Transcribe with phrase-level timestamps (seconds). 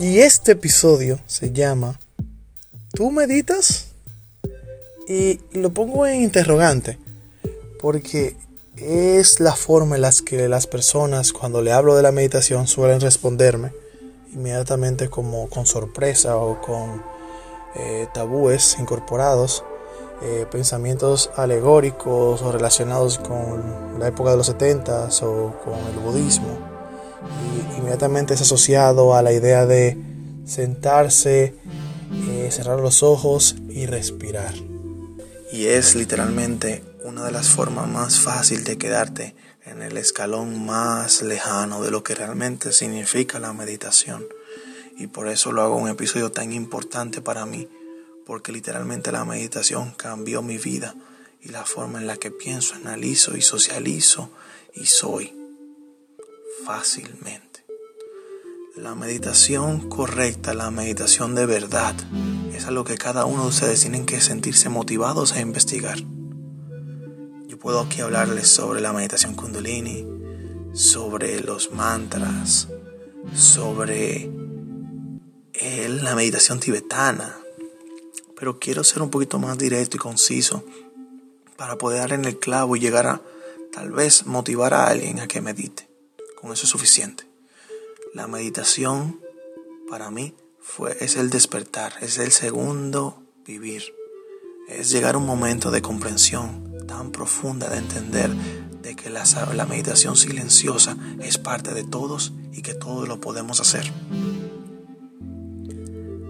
[0.00, 2.00] Y este episodio se llama
[2.94, 3.89] ¿Tú meditas?
[5.10, 6.96] Y lo pongo en interrogante
[7.80, 8.36] porque
[8.76, 13.00] es la forma en la que las personas cuando le hablo de la meditación suelen
[13.00, 13.72] responderme
[14.32, 17.02] inmediatamente como con sorpresa o con
[17.74, 19.64] eh, tabúes incorporados,
[20.22, 26.56] eh, pensamientos alegóricos o relacionados con la época de los 70 o con el budismo
[27.74, 29.98] y inmediatamente es asociado a la idea de
[30.44, 31.56] sentarse,
[32.28, 34.69] eh, cerrar los ojos y respirar.
[35.52, 39.34] Y es literalmente una de las formas más fáciles de quedarte
[39.64, 44.26] en el escalón más lejano de lo que realmente significa la meditación.
[44.96, 47.68] Y por eso lo hago un episodio tan importante para mí,
[48.26, 50.94] porque literalmente la meditación cambió mi vida
[51.42, 54.30] y la forma en la que pienso, analizo y socializo
[54.74, 55.34] y soy
[56.64, 57.49] fácilmente.
[58.80, 61.94] La meditación correcta, la meditación de verdad,
[62.54, 65.98] es algo que cada uno de ustedes tienen que sentirse motivados a investigar.
[67.46, 70.06] Yo puedo aquí hablarles sobre la meditación kundalini,
[70.72, 72.68] sobre los mantras,
[73.34, 74.30] sobre
[75.86, 77.36] la meditación tibetana,
[78.34, 80.64] pero quiero ser un poquito más directo y conciso
[81.58, 83.20] para poder dar en el clavo y llegar a
[83.74, 85.86] tal vez motivar a alguien a que medite.
[86.40, 87.29] Con eso es suficiente.
[88.12, 89.20] La meditación
[89.88, 93.94] para mí fue, es el despertar, es el segundo vivir.
[94.68, 98.30] Es llegar a un momento de comprensión tan profunda de entender
[98.82, 103.60] de que la, la meditación silenciosa es parte de todos y que todos lo podemos
[103.60, 103.84] hacer.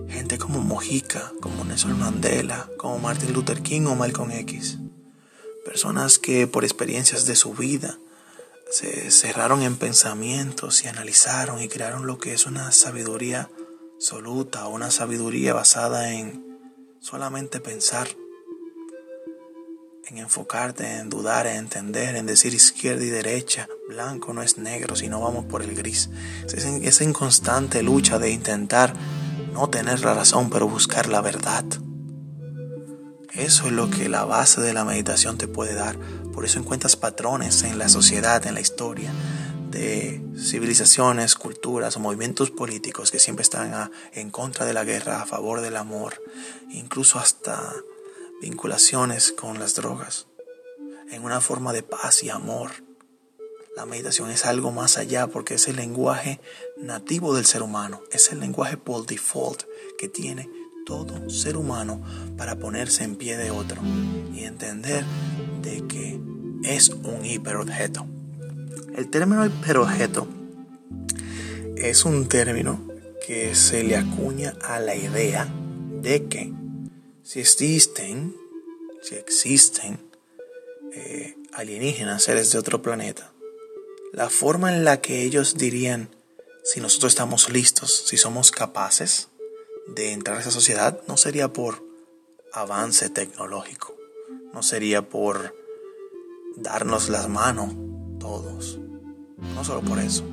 [0.08, 4.76] Gente como Mojica, como Nelson Mandela, como Martin Luther King o Malcolm X.
[5.64, 7.98] Personas que por experiencias de su vida
[8.70, 13.50] se cerraron en pensamientos y analizaron y crearon lo que es una sabiduría
[13.94, 16.46] absoluta, una sabiduría basada en
[17.00, 18.08] solamente pensar,
[20.06, 24.94] en enfocarte, en dudar, en entender, en decir izquierda y derecha, blanco no es negro,
[24.94, 26.08] sino vamos por el gris.
[26.46, 28.94] Esa inconstante lucha de intentar
[29.52, 31.64] no tener la razón, pero buscar la verdad.
[33.34, 35.96] Eso es lo que la base de la meditación te puede dar.
[36.32, 39.12] Por eso encuentras patrones en la sociedad, en la historia,
[39.70, 45.26] de civilizaciones, culturas o movimientos políticos que siempre están en contra de la guerra, a
[45.26, 46.20] favor del amor,
[46.70, 47.72] incluso hasta
[48.42, 50.26] vinculaciones con las drogas,
[51.10, 52.72] en una forma de paz y amor.
[53.76, 56.40] La meditación es algo más allá porque es el lenguaje
[56.76, 59.62] nativo del ser humano, es el lenguaje por default
[59.98, 60.50] que tiene
[60.84, 62.02] todo ser humano
[62.36, 63.80] para ponerse en pie de otro
[64.34, 65.04] y entender
[65.62, 66.20] de que
[66.64, 68.06] es un hiperobjeto.
[68.94, 70.26] El término hiperobjeto
[71.76, 72.86] es un término
[73.26, 75.48] que se le acuña a la idea
[76.02, 76.52] de que
[77.22, 78.36] si existen,
[79.02, 80.00] si existen
[80.92, 83.32] eh, alienígenas, seres de otro planeta,
[84.12, 86.10] la forma en la que ellos dirían
[86.64, 89.29] si nosotros estamos listos, si somos capaces,
[89.94, 91.84] de entrar a esa sociedad no sería por
[92.52, 93.96] avance tecnológico,
[94.52, 95.54] no sería por
[96.56, 97.74] darnos las manos
[98.18, 98.78] todos,
[99.54, 100.24] no solo por eso.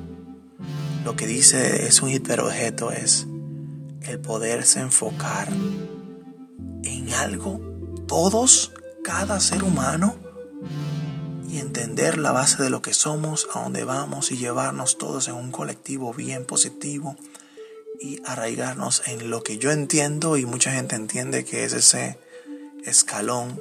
[1.04, 3.26] Lo que dice es un hiperobjeto es
[4.02, 7.60] el poderse enfocar en algo,
[8.06, 10.16] todos, cada ser humano,
[11.48, 15.34] y entender la base de lo que somos, a dónde vamos y llevarnos todos en
[15.34, 17.16] un colectivo bien positivo
[18.00, 22.18] y arraigarnos en lo que yo entiendo y mucha gente entiende que es ese
[22.84, 23.60] escalón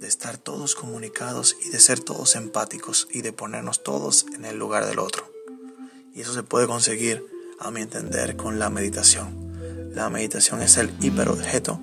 [0.00, 4.58] de estar todos comunicados y de ser todos empáticos y de ponernos todos en el
[4.58, 5.30] lugar del otro.
[6.14, 7.24] Y eso se puede conseguir,
[7.60, 9.92] a mi entender, con la meditación.
[9.94, 11.80] La meditación es el hiperobjeto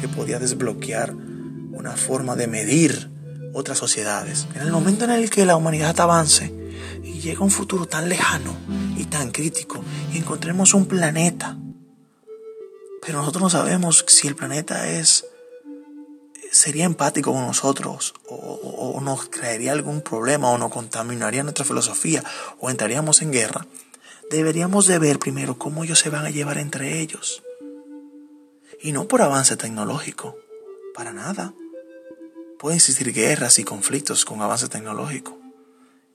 [0.00, 3.10] que podía desbloquear una forma de medir
[3.54, 4.46] otras sociedades.
[4.54, 6.53] En el momento en el que la humanidad avance
[7.24, 8.54] llega un futuro tan lejano
[8.96, 9.82] y tan crítico
[10.12, 11.56] y encontremos un planeta,
[13.00, 15.26] pero nosotros no sabemos si el planeta es
[16.52, 22.22] sería empático con nosotros o, nos crearía algún problema o nos contaminaría nuestra filosofía
[22.60, 23.66] o entraríamos en guerra,
[24.30, 27.42] deberíamos de ver primero cómo ellos se van a llevar entre ellos.
[28.80, 30.36] Y no por avance tecnológico,
[30.94, 31.54] para nada
[32.58, 35.43] pueden existir guerras y conflictos con avance tecnológico.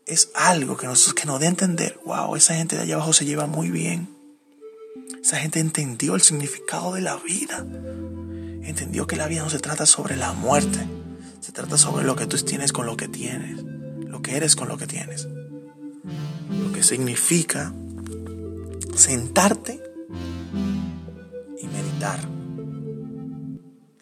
[0.10, 3.26] Es algo que, nosotros, que nos dé entender, wow, esa gente de allá abajo se
[3.26, 4.10] lleva muy bien.
[5.22, 7.60] Esa gente entendió el significado de la vida.
[8.64, 10.80] Entendió que la vida no se trata sobre la muerte.
[11.42, 13.64] Se trata sobre lo que tú tienes con lo que tienes.
[14.08, 15.28] Lo que eres con lo que tienes.
[16.50, 17.72] Lo que significa
[18.96, 19.80] sentarte
[21.62, 22.20] y meditar.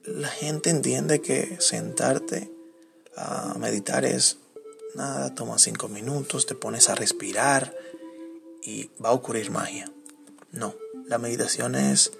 [0.06, 2.50] La gente entiende que sentarte
[3.18, 4.38] a meditar es
[4.95, 7.75] nada, toma cinco minutos, te pones a respirar
[8.63, 9.92] y va a ocurrir magia.
[10.51, 10.75] No,
[11.06, 12.12] la meditación es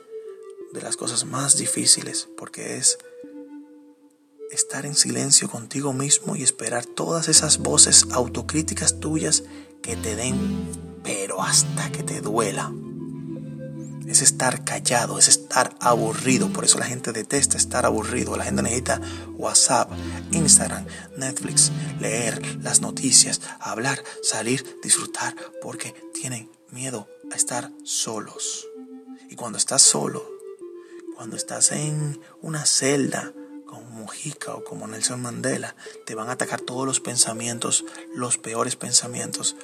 [0.74, 2.98] de las cosas más difíciles porque es
[4.52, 9.44] estar en silencio contigo mismo y esperar todas esas voces autocríticas tuyas
[9.82, 10.70] que te den,
[11.04, 12.72] pero hasta que te duela.
[14.08, 16.52] Es estar callado, es estar aburrido.
[16.54, 18.38] Por eso la gente detesta estar aburrido.
[18.38, 19.02] La gente necesita
[19.36, 19.92] WhatsApp,
[20.32, 20.86] Instagram,
[21.18, 28.68] Netflix, leer las noticias, hablar, salir, disfrutar, porque tienen miedo a estar solos.
[29.30, 30.26] Y cuando estás solo,
[31.16, 33.34] cuando estás en una celda
[33.66, 35.76] como Mujica o como Nelson Mandela,
[36.06, 39.56] te van a atacar todos los pensamientos, los peores pensamientos,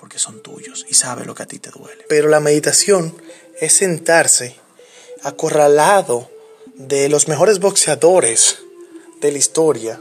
[0.00, 2.06] porque son tuyos y sabe lo que a ti te duele.
[2.08, 3.14] Pero la meditación
[3.60, 4.56] es sentarse
[5.22, 6.30] acorralado
[6.74, 8.60] de los mejores boxeadores
[9.20, 10.00] de la historia,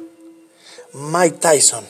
[0.93, 1.83] Mike Tyson,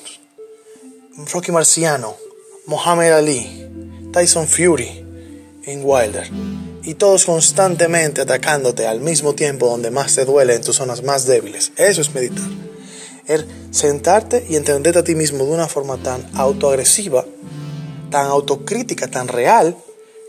[1.32, 2.18] Rocky Marciano,
[2.66, 3.68] Muhammad Ali,
[4.12, 5.06] Tyson Fury
[5.66, 6.30] en Wilder
[6.82, 11.28] y todos constantemente atacándote al mismo tiempo donde más te duele en tus zonas más
[11.28, 11.72] débiles.
[11.78, 12.48] Eso es meditar.
[13.28, 17.26] Es sentarte y entenderte a ti mismo de una forma tan autoagresiva,
[18.10, 19.76] tan autocrítica, tan real,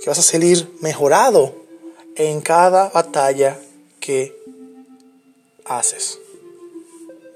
[0.02, 1.54] que vas a salir mejorado
[2.16, 3.58] en cada batalla
[4.00, 4.36] que
[5.64, 6.18] haces.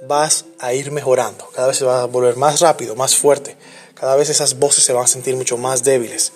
[0.06, 3.56] Vas a ir mejorando, cada vez se va a volver más rápido, más fuerte,
[3.94, 6.32] cada vez esas voces se van a sentir mucho más débiles.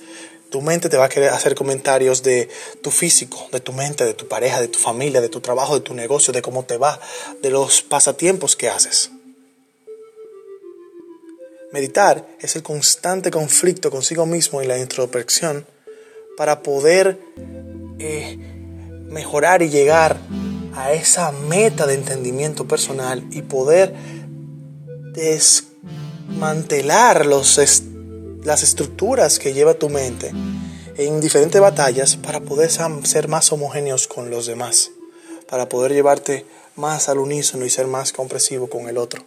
[0.51, 2.49] Tu mente te va a querer hacer comentarios de
[2.83, 5.83] tu físico, de tu mente, de tu pareja, de tu familia, de tu trabajo, de
[5.83, 6.99] tu negocio, de cómo te va,
[7.43, 9.11] de los pasatiempos que haces.
[11.71, 15.67] Meditar es el constante conflicto consigo mismo y la introspección
[16.39, 17.21] para poder
[17.99, 18.39] eh,
[19.11, 20.19] mejorar y llegar
[20.75, 23.95] a esa meta de entendimiento personal y poder
[25.13, 27.61] desmantelar los
[28.45, 30.33] las estructuras que lleva tu mente
[30.97, 34.91] en diferentes batallas para poder ser más homogéneos con los demás,
[35.51, 39.23] para poder llevarte más al unísono y ser más compresivo con el otro.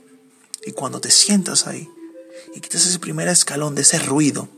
[0.65, 1.87] Y cuando te sientas ahí
[2.55, 4.49] y quitas ese primer escalón de ese ruido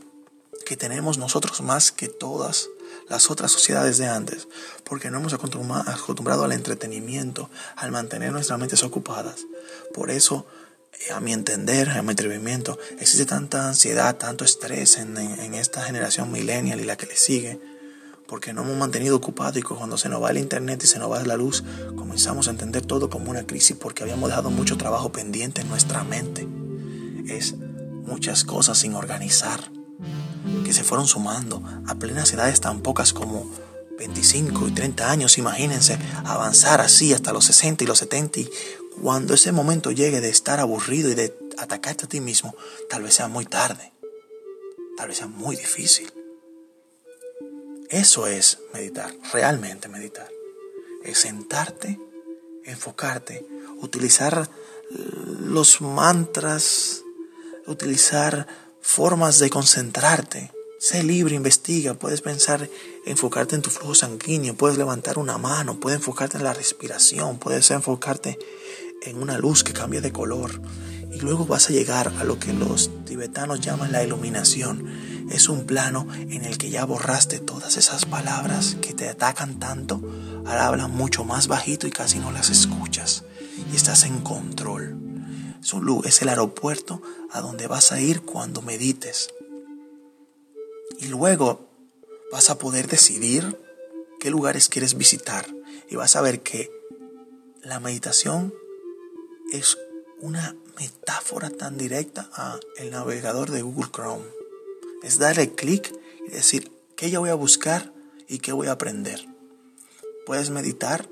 [0.64, 2.68] que tenemos nosotros más que todas
[3.08, 4.48] las otras sociedades de antes,
[4.82, 9.46] porque no hemos acostumbrado al entretenimiento, al mantener nuestras mentes ocupadas.
[9.92, 10.46] Por eso
[11.14, 15.16] a mi entender, a mi atrevimiento, existe tanta ansiedad, tanto estrés en,
[15.54, 17.60] esta generación millennial y la que le sigue,
[18.26, 21.10] porque no hemos mantenido ocupado y cuando se nos va el internet y se nos
[21.10, 21.62] va la luz,
[21.96, 26.04] comenzamos a entender todo como una crisis porque habíamos dejado mucho trabajo pendiente en nuestra
[26.04, 26.46] mente.
[27.28, 27.54] Es
[28.06, 29.70] muchas cosas sin organizar
[30.64, 33.50] que se fueron sumando a plenas edades tan pocas como
[33.98, 38.50] 25 y 30 años, imagínense, avanzar así hasta los 60 y los 70 y
[39.00, 42.54] cuando ese momento llegue de estar aburrido y de atacarte a ti mismo,
[42.88, 43.92] tal vez sea muy tarde,
[44.96, 46.12] tal vez sea muy difícil.
[47.88, 50.28] Eso es meditar, realmente meditar.
[51.04, 52.00] Es sentarte,
[52.64, 53.46] enfocarte,
[53.80, 54.48] utilizar
[54.90, 57.03] los mantras,
[57.66, 58.46] utilizar
[58.80, 60.52] formas de concentrarte.
[60.78, 62.68] Sé libre, investiga, puedes pensar,
[63.06, 67.70] enfocarte en tu flujo sanguíneo, puedes levantar una mano, puedes enfocarte en la respiración, puedes
[67.70, 68.38] enfocarte
[69.02, 70.60] en una luz que cambia de color.
[71.10, 75.28] Y luego vas a llegar a lo que los tibetanos llaman la iluminación.
[75.30, 80.02] Es un plano en el que ya borraste todas esas palabras que te atacan tanto.
[80.44, 83.22] Ahora hablan mucho más bajito y casi no las escuchas.
[83.72, 85.03] Y estás en control.
[86.04, 89.30] Es el aeropuerto a donde vas a ir cuando medites.
[90.98, 91.66] Y luego
[92.30, 93.58] vas a poder decidir
[94.20, 95.46] qué lugares quieres visitar.
[95.88, 96.70] Y vas a ver que
[97.62, 98.52] la meditación
[99.52, 99.78] es
[100.20, 104.24] una metáfora tan directa a el navegador de Google Chrome.
[105.02, 107.90] Es darle clic y decir qué yo voy a buscar
[108.28, 109.26] y qué voy a aprender.
[110.26, 111.08] Puedes meditar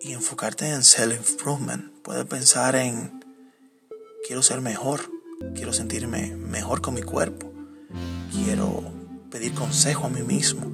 [0.00, 1.92] y enfocarte en self-improvement.
[2.02, 3.21] Puedes pensar en
[4.26, 5.10] quiero ser mejor,
[5.54, 7.52] quiero sentirme mejor con mi cuerpo,
[8.30, 8.84] quiero
[9.30, 10.70] pedir consejo a mí mismo,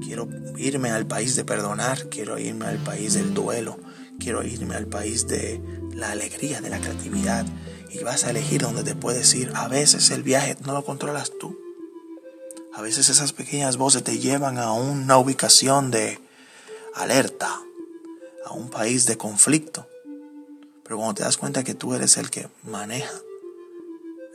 [0.00, 3.78] quiero irme al país de perdonar, quiero irme al país del duelo,
[4.18, 5.60] quiero irme al país de
[5.94, 7.46] la alegría de la creatividad
[7.90, 9.52] y vas a elegir donde te puedes ir.
[9.54, 11.58] A veces el viaje no lo controlas tú.
[12.74, 16.18] A veces esas pequeñas voces te llevan a una ubicación de
[16.94, 17.60] alerta,
[18.44, 19.86] a un país de conflicto.
[20.88, 23.12] Pero cuando te das cuenta que tú eres el que maneja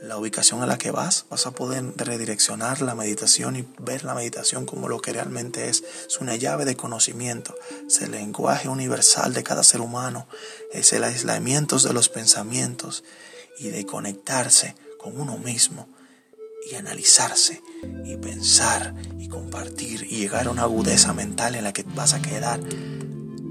[0.00, 4.14] la ubicación a la que vas, vas a poder redireccionar la meditación y ver la
[4.14, 5.82] meditación como lo que realmente es.
[6.06, 7.56] Es una llave de conocimiento,
[7.88, 10.28] es el lenguaje universal de cada ser humano,
[10.72, 13.02] es el aislamiento de los pensamientos
[13.58, 15.88] y de conectarse con uno mismo
[16.70, 17.64] y analizarse
[18.04, 22.22] y pensar y compartir y llegar a una agudeza mental en la que vas a
[22.22, 22.60] quedar.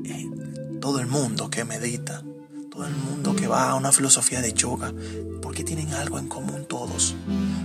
[0.06, 0.30] Eh,
[0.80, 2.24] todo el mundo que medita,
[2.74, 4.92] todo el mundo que va a una filosofía de yoga,
[5.44, 7.14] porque tienen algo en común todos,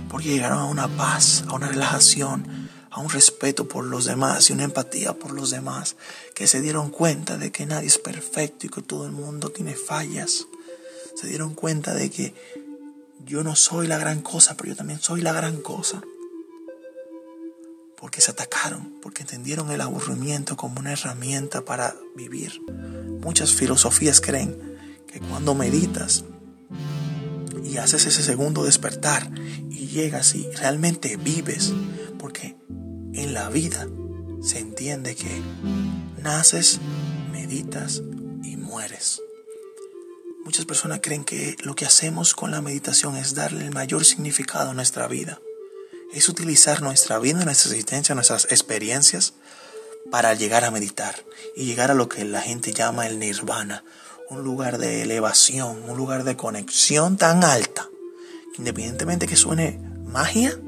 [0.07, 4.53] porque llegaron a una paz, a una relajación, a un respeto por los demás y
[4.53, 5.95] una empatía por los demás,
[6.35, 9.73] que se dieron cuenta de que nadie es perfecto y que todo el mundo tiene
[9.73, 10.45] fallas.
[11.15, 12.35] Se dieron cuenta de que
[13.25, 16.03] yo no soy la gran cosa, pero yo también soy la gran cosa.
[17.97, 22.61] Porque se atacaron, porque entendieron el aburrimiento como una herramienta para vivir.
[23.21, 24.69] Muchas filosofías creen
[25.11, 26.25] que cuando meditas
[27.63, 29.31] y haces ese segundo despertar
[29.69, 31.73] y llegas y realmente vives,
[32.17, 32.55] porque
[33.13, 33.87] en la vida
[34.41, 35.41] se entiende que
[36.21, 36.79] naces,
[37.31, 38.01] meditas
[38.43, 39.21] y mueres.
[40.45, 44.71] Muchas personas creen que lo que hacemos con la meditación es darle el mayor significado
[44.71, 45.41] a nuestra vida.
[46.11, 49.33] Es utilizar nuestra vida, nuestra existencia, nuestras experiencias
[50.11, 51.15] para llegar a meditar
[51.55, 53.83] y llegar a lo que la gente llama el nirvana,
[54.29, 57.89] un lugar de elevación, un lugar de conexión tan alta,
[58.53, 60.59] que independientemente que suene magia,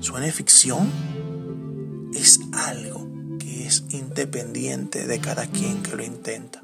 [0.00, 0.90] suene ficción,
[2.14, 6.60] es algo que es independiente de cada quien que lo intenta.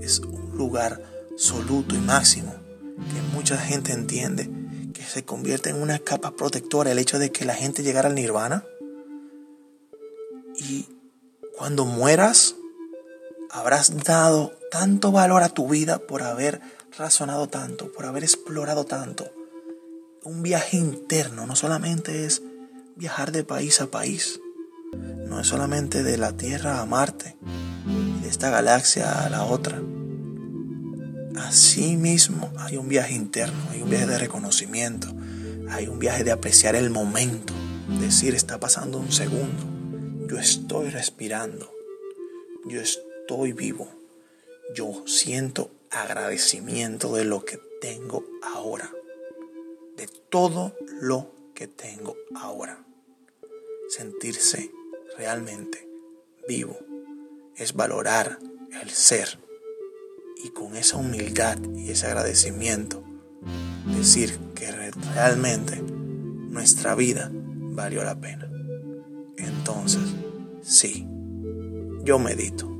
[0.00, 2.54] Es lugar absoluto y máximo
[2.96, 4.50] que mucha gente entiende
[4.92, 8.14] que se convierte en una capa protectora el hecho de que la gente llegara al
[8.14, 8.64] nirvana.
[10.66, 10.88] Y
[11.58, 12.56] cuando mueras,
[13.50, 16.62] habrás dado tanto valor a tu vida por haber
[16.96, 19.30] razonado tanto, por haber explorado tanto.
[20.22, 22.42] Un viaje interno no solamente es
[22.96, 24.40] viajar de país a país,
[25.26, 27.36] no es solamente de la Tierra a Marte,
[28.22, 29.82] de esta galaxia a la otra.
[31.36, 35.08] Así mismo hay un viaje interno, hay un viaje de reconocimiento,
[35.68, 37.52] hay un viaje de apreciar el momento,
[38.00, 39.73] decir está pasando un segundo,
[40.28, 41.72] yo estoy respirando,
[42.64, 43.88] yo estoy vivo,
[44.74, 48.90] yo siento agradecimiento de lo que tengo ahora,
[49.96, 52.84] de todo lo que tengo ahora.
[53.88, 54.70] Sentirse
[55.16, 55.88] realmente
[56.48, 56.78] vivo
[57.56, 58.38] es valorar
[58.82, 59.38] el ser
[60.42, 63.04] y con esa humildad y ese agradecimiento
[63.96, 64.70] decir que
[65.14, 68.53] realmente nuestra vida valió la pena.
[69.46, 70.14] Entonces,
[70.62, 71.06] sí,
[72.04, 72.73] yo medito.